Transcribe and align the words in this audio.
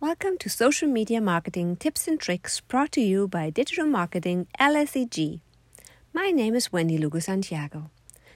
Welcome 0.00 0.38
to 0.38 0.48
Social 0.48 0.88
Media 0.88 1.20
Marketing 1.20 1.76
Tips 1.76 2.08
and 2.08 2.18
Tricks 2.18 2.60
brought 2.60 2.90
to 2.92 3.02
you 3.02 3.28
by 3.28 3.50
Digital 3.50 3.84
Marketing 3.84 4.46
LSEG. 4.58 5.40
My 6.14 6.30
name 6.30 6.54
is 6.54 6.72
Wendy 6.72 6.96
Lugo 6.96 7.18
Santiago. 7.18 7.90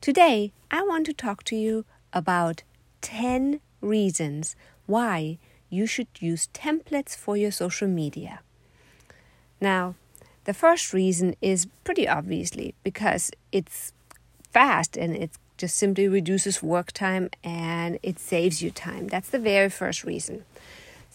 Today, 0.00 0.52
I 0.70 0.82
want 0.82 1.04
to 1.06 1.12
talk 1.12 1.42
to 1.44 1.56
you 1.56 1.84
about 2.12 2.62
10 3.00 3.58
reasons 3.80 4.54
why 4.86 5.38
you 5.68 5.84
should 5.84 6.06
use 6.20 6.46
templates 6.54 7.16
for 7.16 7.36
your 7.36 7.50
social 7.50 7.88
media. 7.88 8.38
Now, 9.60 9.96
the 10.44 10.54
first 10.54 10.92
reason 10.92 11.34
is 11.42 11.66
pretty 11.82 12.06
obviously 12.06 12.76
because 12.84 13.32
it's 13.50 13.92
fast 14.52 14.96
and 14.96 15.16
it 15.16 15.32
just 15.56 15.74
simply 15.74 16.06
reduces 16.06 16.62
work 16.62 16.92
time 16.92 17.30
and 17.42 17.98
it 18.04 18.20
saves 18.20 18.62
you 18.62 18.70
time. 18.70 19.08
That's 19.08 19.30
the 19.30 19.40
very 19.40 19.70
first 19.70 20.04
reason. 20.04 20.44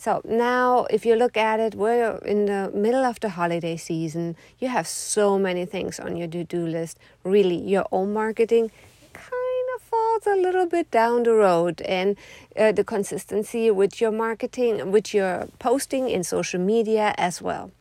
So 0.04 0.20
now, 0.26 0.86
if 0.90 1.06
you 1.06 1.16
look 1.16 1.38
at 1.38 1.62
it, 1.62 1.76
we're 1.76 2.18
in 2.26 2.48
the 2.48 2.70
middle 2.74 3.06
of 3.06 3.22
the 3.22 3.30
holiday 3.30 3.78
season. 3.78 4.36
You 4.60 4.68
have 4.68 4.86
so 4.86 5.40
many 5.40 5.66
things 5.66 5.98
on 5.98 6.18
your 6.18 6.28
to 6.28 6.44
do 6.44 6.68
list. 6.68 7.00
Really, 7.24 7.56
your 7.56 7.86
own 7.90 8.12
marketing 8.12 8.70
kind 9.14 9.68
of 9.78 9.82
falls 9.82 10.28
a 10.28 10.36
little 10.36 10.66
bit 10.66 10.92
down 10.92 11.24
the 11.24 11.32
road, 11.32 11.82
and 11.84 12.18
uh, 12.58 12.74
the 12.74 12.84
consistency 12.84 13.72
with 13.72 14.02
your 14.02 14.12
marketing, 14.12 14.92
with 14.92 15.14
your 15.14 15.48
posting 15.60 16.10
in 16.10 16.26
social 16.26 16.60
media 16.60 17.16
as 17.18 17.42
well. 17.42 17.72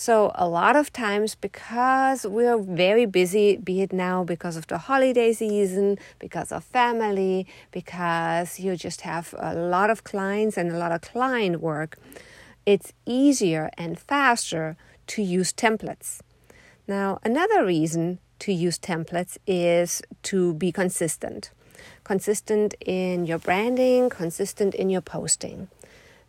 So, 0.00 0.32
a 0.34 0.48
lot 0.48 0.76
of 0.76 0.94
times, 0.94 1.34
because 1.34 2.24
we're 2.24 2.56
very 2.56 3.04
busy, 3.04 3.58
be 3.58 3.82
it 3.82 3.92
now 3.92 4.24
because 4.24 4.56
of 4.56 4.66
the 4.66 4.78
holiday 4.78 5.34
season, 5.34 5.98
because 6.18 6.50
of 6.52 6.64
family, 6.64 7.46
because 7.70 8.58
you 8.58 8.76
just 8.76 9.02
have 9.02 9.34
a 9.38 9.54
lot 9.54 9.90
of 9.90 10.02
clients 10.02 10.56
and 10.56 10.72
a 10.72 10.78
lot 10.78 10.90
of 10.90 11.02
client 11.02 11.60
work, 11.60 11.98
it's 12.64 12.94
easier 13.04 13.68
and 13.76 13.98
faster 13.98 14.78
to 15.08 15.20
use 15.20 15.52
templates. 15.52 16.20
Now, 16.88 17.18
another 17.22 17.66
reason 17.66 18.20
to 18.38 18.54
use 18.54 18.78
templates 18.78 19.36
is 19.46 20.00
to 20.22 20.54
be 20.54 20.72
consistent. 20.72 21.50
Consistent 22.04 22.74
in 22.80 23.26
your 23.26 23.38
branding, 23.38 24.08
consistent 24.08 24.74
in 24.74 24.88
your 24.88 25.02
posting 25.02 25.68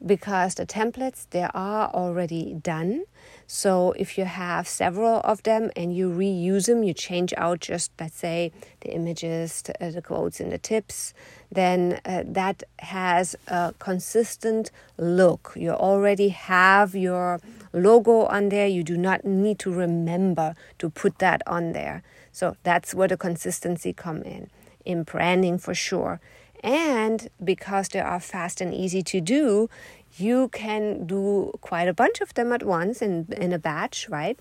because 0.05 0.55
the 0.55 0.65
templates 0.65 1.27
they 1.29 1.47
are 1.53 1.89
already 1.89 2.53
done. 2.53 3.05
So 3.47 3.93
if 3.93 4.17
you 4.17 4.25
have 4.25 4.67
several 4.67 5.19
of 5.21 5.43
them 5.43 5.71
and 5.75 5.95
you 5.95 6.09
reuse 6.09 6.67
them 6.67 6.83
you 6.83 6.93
change 6.93 7.33
out 7.37 7.59
just 7.59 7.91
let's 7.99 8.17
say 8.17 8.51
the 8.81 8.93
images 8.93 9.63
uh, 9.79 9.91
the 9.91 10.01
quotes 10.01 10.39
and 10.39 10.51
the 10.51 10.57
tips 10.57 11.13
then 11.51 11.99
uh, 12.05 12.23
that 12.25 12.63
has 12.79 13.35
a 13.47 13.73
consistent 13.77 14.71
look. 14.97 15.53
You 15.55 15.71
already 15.71 16.29
have 16.29 16.95
your 16.95 17.41
logo 17.73 18.25
on 18.25 18.49
there. 18.49 18.67
You 18.67 18.83
do 18.83 18.97
not 18.97 19.25
need 19.25 19.59
to 19.59 19.71
remember 19.71 20.55
to 20.79 20.89
put 20.89 21.19
that 21.19 21.41
on 21.45 21.73
there. 21.73 22.03
So 22.31 22.55
that's 22.63 22.95
where 22.95 23.09
the 23.09 23.17
consistency 23.17 23.91
come 23.91 24.23
in. 24.23 24.49
In 24.85 25.03
branding 25.03 25.59
for 25.59 25.75
sure 25.75 26.19
and 26.61 27.29
because 27.43 27.89
they 27.89 27.99
are 27.99 28.19
fast 28.19 28.61
and 28.61 28.73
easy 28.73 29.01
to 29.03 29.21
do, 29.21 29.69
you 30.17 30.49
can 30.49 31.05
do 31.05 31.51
quite 31.61 31.87
a 31.87 31.93
bunch 31.93 32.21
of 32.21 32.33
them 32.33 32.51
at 32.51 32.63
once 32.63 33.01
in, 33.01 33.27
in 33.37 33.51
a 33.51 33.59
batch, 33.59 34.07
right? 34.09 34.37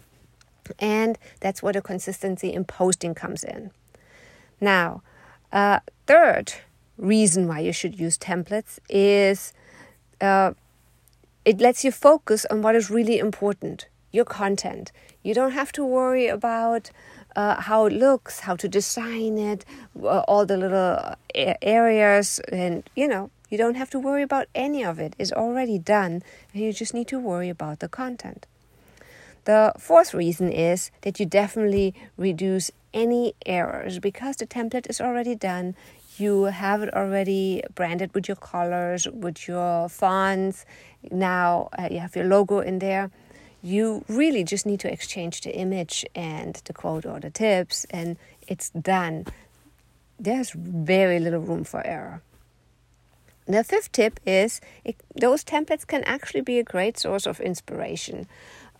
And 0.78 1.18
that's 1.40 1.62
where 1.62 1.72
the 1.72 1.82
consistency 1.82 2.52
in 2.52 2.64
posting 2.64 3.14
comes 3.14 3.42
in. 3.42 3.70
Now, 4.60 5.02
uh, 5.52 5.80
third 6.06 6.52
reason 6.98 7.48
why 7.48 7.60
you 7.60 7.72
should 7.72 7.98
use 7.98 8.18
templates 8.18 8.78
is 8.88 9.52
uh, 10.20 10.52
it 11.44 11.60
lets 11.60 11.84
you 11.84 11.90
focus 11.90 12.44
on 12.50 12.60
what 12.62 12.76
is 12.76 12.90
really 12.90 13.18
important 13.18 13.86
your 14.12 14.24
content. 14.24 14.92
You 15.22 15.34
don't 15.34 15.52
have 15.52 15.72
to 15.72 15.84
worry 15.84 16.26
about 16.26 16.90
uh, 17.36 17.60
how 17.60 17.86
it 17.86 17.92
looks, 17.92 18.40
how 18.40 18.56
to 18.56 18.68
design 18.68 19.38
it, 19.38 19.64
uh, 20.02 20.20
all 20.20 20.46
the 20.46 20.56
little 20.56 21.14
areas, 21.34 22.40
and 22.50 22.88
you 22.96 23.06
know, 23.06 23.30
you 23.48 23.58
don't 23.58 23.76
have 23.76 23.90
to 23.90 23.98
worry 23.98 24.22
about 24.22 24.46
any 24.54 24.84
of 24.84 24.98
it. 24.98 25.14
It's 25.18 25.32
already 25.32 25.78
done, 25.78 26.22
and 26.52 26.62
you 26.62 26.72
just 26.72 26.94
need 26.94 27.08
to 27.08 27.18
worry 27.18 27.48
about 27.48 27.80
the 27.80 27.88
content. 27.88 28.46
The 29.44 29.72
fourth 29.78 30.12
reason 30.12 30.52
is 30.52 30.90
that 31.00 31.18
you 31.18 31.26
definitely 31.26 31.94
reduce 32.16 32.70
any 32.92 33.34
errors 33.46 33.98
because 33.98 34.36
the 34.36 34.46
template 34.46 34.88
is 34.90 35.00
already 35.00 35.34
done. 35.34 35.76
You 36.18 36.44
have 36.44 36.82
it 36.82 36.92
already 36.92 37.62
branded 37.74 38.14
with 38.14 38.28
your 38.28 38.36
colors, 38.36 39.08
with 39.08 39.48
your 39.48 39.88
fonts. 39.88 40.66
Now 41.10 41.70
uh, 41.78 41.88
you 41.90 42.00
have 42.00 42.14
your 42.14 42.26
logo 42.26 42.60
in 42.60 42.80
there 42.80 43.10
you 43.62 44.04
really 44.08 44.44
just 44.44 44.66
need 44.66 44.80
to 44.80 44.92
exchange 44.92 45.42
the 45.42 45.54
image 45.54 46.04
and 46.14 46.60
the 46.64 46.72
quote 46.72 47.06
or 47.06 47.20
the 47.20 47.30
tips, 47.30 47.86
and 47.90 48.16
it's 48.46 48.70
done. 48.70 49.26
There's 50.18 50.50
very 50.52 51.18
little 51.18 51.40
room 51.40 51.64
for 51.64 51.86
error. 51.86 52.22
The 53.46 53.64
fifth 53.64 53.92
tip 53.92 54.20
is 54.24 54.60
it, 54.84 54.96
those 55.20 55.44
templates 55.44 55.86
can 55.86 56.04
actually 56.04 56.42
be 56.42 56.58
a 56.58 56.62
great 56.62 56.98
source 56.98 57.26
of 57.26 57.40
inspiration. 57.40 58.28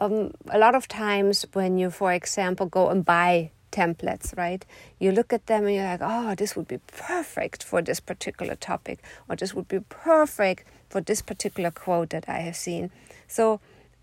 Um, 0.01 0.33
a 0.49 0.59
lot 0.59 0.75
of 0.75 0.87
times, 0.87 1.45
when 1.53 1.79
you, 1.79 1.91
for 1.91 2.13
example, 2.13 2.67
go 2.67 2.89
and 2.89 3.05
buy 3.05 3.51
templates, 3.73 4.37
right? 4.37 4.65
You 4.99 5.13
look 5.13 5.33
at 5.33 5.47
them 5.47 5.67
and 5.67 5.75
you're 5.75 5.85
like, 5.85 6.01
oh, 6.03 6.35
this 6.35 6.57
would 6.57 6.69
be 6.69 6.79
perfect 6.87 7.63
for 7.63 7.83
this 7.83 8.01
particular 8.01 8.55
topic, 8.55 9.01
or 9.29 9.37
this 9.37 9.55
would 9.55 9.69
be 9.69 9.81
perfect 9.81 10.67
for 10.89 11.01
this 11.01 11.23
particular 11.23 11.71
quote 11.71 12.11
that 12.11 12.29
I 12.29 12.39
have 12.39 12.57
seen. 12.57 12.91
So 13.29 13.61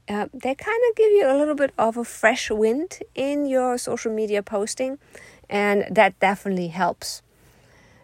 uh, 0.10 0.28
they 0.34 0.56
kind 0.56 0.82
of 0.90 0.96
give 0.96 1.12
you 1.12 1.28
a 1.28 1.38
little 1.38 1.56
bit 1.56 1.74
of 1.78 1.98
a 1.98 2.04
fresh 2.04 2.50
wind 2.50 3.00
in 3.16 3.46
your 3.46 3.78
social 3.78 4.12
media 4.12 4.42
posting, 4.42 5.00
and 5.50 5.86
that 5.92 6.20
definitely 6.20 6.70
helps. 6.70 7.22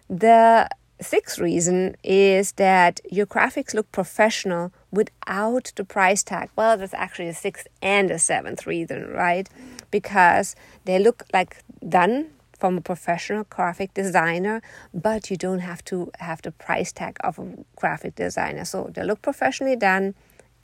The 0.09 0.69
sixth 1.01 1.39
reason 1.39 1.95
is 2.03 2.53
that 2.53 2.99
your 3.09 3.25
graphics 3.25 3.73
look 3.73 3.91
professional 3.91 4.71
without 4.91 5.71
the 5.75 5.83
price 5.83 6.23
tag. 6.23 6.49
Well, 6.55 6.77
that's 6.77 6.93
actually 6.93 7.27
the 7.27 7.33
sixth 7.33 7.67
and 7.81 8.09
the 8.09 8.19
seventh 8.19 8.67
reason, 8.67 9.09
right? 9.09 9.49
Because 9.91 10.55
they 10.85 10.99
look 10.99 11.23
like 11.33 11.57
done 11.87 12.29
from 12.59 12.77
a 12.77 12.81
professional 12.81 13.45
graphic 13.49 13.93
designer, 13.93 14.61
but 14.93 15.29
you 15.29 15.37
don't 15.37 15.59
have 15.59 15.83
to 15.85 16.11
have 16.19 16.41
the 16.41 16.51
price 16.51 16.91
tag 16.91 17.17
of 17.21 17.39
a 17.39 17.57
graphic 17.75 18.15
designer. 18.15 18.65
So 18.65 18.89
they 18.93 19.03
look 19.03 19.21
professionally 19.21 19.75
done 19.75 20.15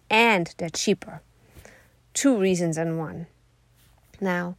and 0.09 0.53
they're 0.57 0.69
cheaper 0.69 1.21
two 2.13 2.37
reasons 2.37 2.77
in 2.77 2.97
one. 2.97 3.27
Now, 4.21 4.55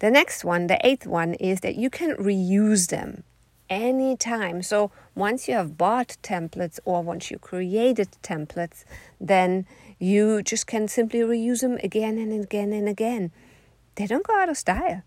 the 0.00 0.10
next 0.10 0.44
one, 0.44 0.66
the 0.66 0.84
eighth 0.86 1.06
one, 1.06 1.34
is 1.34 1.60
that 1.60 1.76
you 1.76 1.88
can 1.90 2.16
reuse 2.16 2.88
them 2.88 3.24
anytime. 3.70 4.62
So 4.62 4.90
once 5.14 5.48
you 5.48 5.54
have 5.54 5.78
bought 5.78 6.16
templates 6.22 6.78
or 6.84 7.02
once 7.02 7.30
you 7.30 7.38
created 7.38 8.08
templates, 8.22 8.84
then 9.20 9.66
you 9.98 10.42
just 10.42 10.66
can 10.66 10.88
simply 10.88 11.20
reuse 11.20 11.60
them 11.60 11.78
again 11.82 12.18
and 12.18 12.32
again 12.32 12.72
and 12.72 12.88
again. 12.88 13.32
They 13.94 14.06
don't 14.06 14.26
go 14.26 14.38
out 14.38 14.48
of 14.48 14.58
style. 14.58 15.02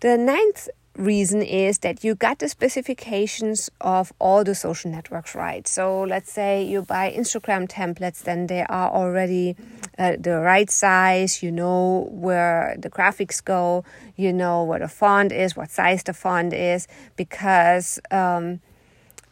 The 0.00 0.16
ninth 0.16 0.68
reason 0.96 1.42
is 1.42 1.78
that 1.78 2.04
you 2.04 2.14
got 2.14 2.38
the 2.38 2.48
specifications 2.48 3.70
of 3.80 4.12
all 4.18 4.44
the 4.44 4.54
social 4.54 4.90
networks 4.90 5.34
right. 5.34 5.66
So 5.66 6.02
let's 6.02 6.30
say 6.30 6.64
you 6.64 6.82
buy 6.82 7.12
Instagram 7.16 7.68
templates, 7.68 8.22
then 8.22 8.46
they 8.46 8.62
are 8.64 8.90
already 8.90 9.56
uh, 9.98 10.16
the 10.18 10.40
right 10.40 10.70
size. 10.70 11.42
You 11.42 11.50
know 11.50 12.08
where 12.10 12.76
the 12.78 12.90
graphics 12.90 13.42
go. 13.42 13.84
You 14.16 14.32
know 14.32 14.64
where 14.64 14.80
the 14.80 14.88
font 14.88 15.32
is, 15.32 15.56
what 15.56 15.70
size 15.70 16.02
the 16.02 16.12
font 16.12 16.52
is, 16.52 16.86
because. 17.16 17.98
Um, 18.10 18.60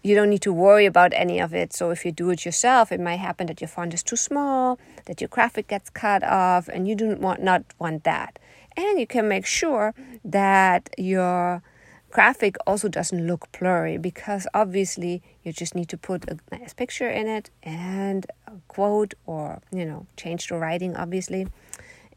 you 0.02 0.14
don't 0.14 0.30
need 0.30 0.40
to 0.40 0.50
worry 0.50 0.86
about 0.86 1.12
any 1.14 1.40
of 1.40 1.52
it. 1.52 1.74
So 1.74 1.90
if 1.90 2.06
you 2.06 2.10
do 2.10 2.30
it 2.30 2.46
yourself, 2.46 2.90
it 2.90 3.00
might 3.00 3.16
happen 3.16 3.48
that 3.48 3.60
your 3.60 3.68
font 3.68 3.92
is 3.92 4.02
too 4.02 4.16
small, 4.16 4.78
that 5.04 5.20
your 5.20 5.28
graphic 5.28 5.68
gets 5.68 5.90
cut 5.90 6.24
off, 6.24 6.68
and 6.68 6.88
you 6.88 6.94
do 6.94 7.08
not 7.08 7.18
want, 7.18 7.42
not 7.42 7.64
want 7.78 8.04
that 8.04 8.38
and 8.76 9.00
you 9.00 9.06
can 9.06 9.28
make 9.28 9.46
sure 9.46 9.94
that 10.24 10.90
your 10.98 11.62
graphic 12.10 12.56
also 12.66 12.88
doesn't 12.88 13.26
look 13.26 13.48
blurry 13.58 13.96
because 13.96 14.46
obviously 14.52 15.22
you 15.44 15.52
just 15.52 15.74
need 15.74 15.88
to 15.88 15.96
put 15.96 16.28
a 16.28 16.38
nice 16.50 16.74
picture 16.74 17.08
in 17.08 17.28
it 17.28 17.50
and 17.62 18.26
a 18.48 18.52
quote 18.68 19.14
or 19.26 19.60
you 19.72 19.84
know 19.84 20.06
change 20.16 20.48
the 20.48 20.56
writing 20.56 20.96
obviously 20.96 21.46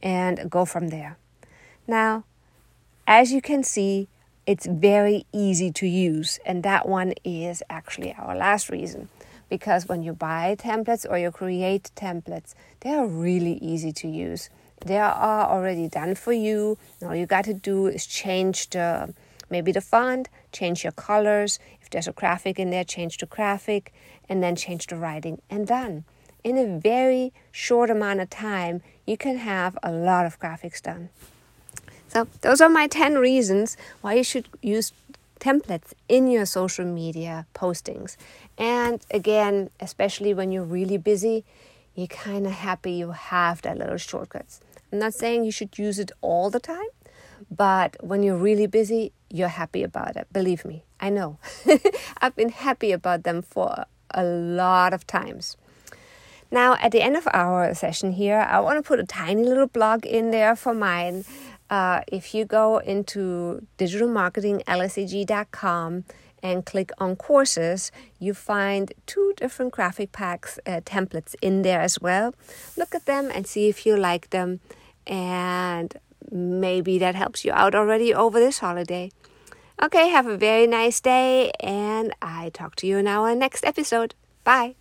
and 0.02 0.50
go 0.50 0.66
from 0.66 0.88
there. 0.90 1.18
Now 1.88 2.24
as 3.06 3.32
you 3.32 3.42
can 3.42 3.64
see 3.64 4.08
it's 4.46 4.66
very 4.66 5.26
easy 5.32 5.72
to 5.72 5.88
use 5.88 6.40
and 6.46 6.64
that 6.64 6.88
one 6.88 7.14
is 7.24 7.64
actually 7.70 8.14
our 8.18 8.36
last 8.36 8.70
reason. 8.70 9.10
Because 9.50 9.88
when 9.88 10.02
you 10.02 10.14
buy 10.14 10.56
templates 10.58 11.06
or 11.08 11.20
you 11.20 11.30
create 11.30 11.92
templates 11.96 12.56
they 12.80 12.90
are 12.90 13.06
really 13.06 13.54
easy 13.62 13.92
to 13.92 14.08
use 14.08 14.50
they 14.86 14.98
are 14.98 15.50
already 15.50 15.88
done 15.88 16.16
for 16.16 16.34
you. 16.34 16.78
All 17.02 17.16
you 17.16 17.26
got 17.26 17.46
to 17.46 17.54
do 17.54 17.88
is 17.88 18.06
change 18.06 18.70
the 18.70 19.14
maybe 19.50 19.72
the 19.72 19.82
font, 19.82 20.30
change 20.52 20.84
your 20.84 20.92
colors. 20.94 21.60
If 21.82 21.90
there's 21.90 22.08
a 22.08 22.12
graphic 22.12 22.60
in 22.60 22.70
there, 22.72 22.84
change 22.84 23.18
the 23.18 23.26
graphic, 23.26 23.94
and 24.28 24.42
then 24.42 24.56
change 24.56 24.88
the 24.88 24.96
writing, 24.96 25.42
and 25.50 25.68
done. 25.68 26.06
in 26.44 26.58
a 26.58 26.78
very 26.78 27.32
short 27.52 27.90
amount 27.90 28.20
of 28.20 28.30
time, 28.30 28.82
you 29.06 29.16
can 29.16 29.38
have 29.38 29.78
a 29.82 29.92
lot 29.92 30.26
of 30.26 30.38
graphics 30.40 30.82
done. 30.82 31.10
So, 32.10 32.28
those 32.42 32.60
are 32.60 32.70
my 32.70 32.88
10 32.88 33.16
reasons 33.16 33.78
why 34.02 34.16
you 34.16 34.24
should 34.24 34.50
use 34.62 34.92
templates 35.40 35.94
in 36.08 36.28
your 36.28 36.46
social 36.46 36.86
media 36.86 37.46
postings. 37.54 38.18
And 38.58 39.00
again, 39.12 39.70
especially 39.80 40.34
when 40.34 40.52
you're 40.52 40.64
really 40.80 40.98
busy, 40.98 41.44
you're 41.96 42.08
kind 42.08 42.46
of 42.46 42.54
happy 42.54 42.94
you 42.94 43.12
have 43.12 43.62
that 43.64 43.78
little 43.78 43.98
shortcuts. 43.98 44.62
I'm 44.94 45.00
not 45.00 45.16
saying 45.16 45.44
you 45.44 45.52
should 45.52 45.80
use 45.80 45.98
it 45.98 46.12
all 46.22 46.52
the 46.52 46.60
time, 46.60 46.86
but 47.50 47.98
when 48.00 48.22
you're 48.22 48.38
really 48.38 48.68
busy, 48.68 49.12
you're 49.28 49.48
happy 49.48 49.82
about 49.82 50.16
it. 50.16 50.28
Believe 50.32 50.64
me, 50.66 50.84
I 51.00 51.10
know. 51.10 51.40
I've 52.22 52.36
been 52.36 52.50
happy 52.50 52.92
about 52.92 53.24
them 53.24 53.42
for 53.42 53.86
a 54.12 54.24
lot 54.24 54.94
of 54.94 55.08
times. 55.08 55.58
Now, 56.52 56.78
at 56.80 56.92
the 56.92 57.02
end 57.02 57.18
of 57.18 57.28
our 57.34 57.74
session 57.74 58.12
here, 58.12 58.46
I 58.48 58.60
want 58.60 58.78
to 58.78 58.84
put 58.88 59.00
a 59.00 59.04
tiny 59.04 59.44
little 59.44 59.66
blog 59.66 60.06
in 60.06 60.30
there 60.30 60.56
for 60.56 60.76
mine. 60.76 61.26
Uh, 61.72 62.02
if 62.08 62.36
you 62.36 62.46
go 62.46 62.78
into 62.78 63.66
digitalmarketinglseg.com 63.80 66.04
and 66.44 66.68
click 66.68 66.92
on 67.00 67.16
courses, 67.16 67.92
you 68.20 68.36
find 68.36 68.94
two 69.08 69.34
different 69.38 69.72
graphic 69.72 70.12
packs 70.12 70.60
uh, 70.68 70.82
templates 70.82 71.34
in 71.42 71.64
there 71.64 71.82
as 71.82 72.00
well. 72.00 72.36
Look 72.78 72.94
at 72.94 73.08
them 73.08 73.32
and 73.34 73.48
see 73.48 73.70
if 73.70 73.88
you 73.88 73.98
like 73.98 74.30
them, 74.30 74.60
and 75.08 75.96
maybe 76.32 76.98
that 77.00 77.16
helps 77.16 77.46
you 77.46 77.52
out 77.52 77.76
already 77.76 78.14
over 78.14 78.40
this 78.40 78.60
holiday. 78.60 79.12
Okay, 79.82 80.10
have 80.10 80.28
a 80.28 80.38
very 80.38 80.68
nice 80.68 81.02
day, 81.02 81.52
and 81.60 82.14
I 82.22 82.50
talk 82.50 82.76
to 82.78 82.88
you 82.88 82.98
in 82.98 83.08
our 83.08 83.36
next 83.36 83.66
episode. 83.66 84.16
Bye. 84.44 84.76